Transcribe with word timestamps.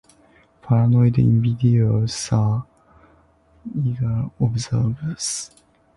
Paranoid 0.63 1.19
individuals 1.19 2.29
are 2.31 2.65
eager 3.85 4.31
observers. 4.39 5.51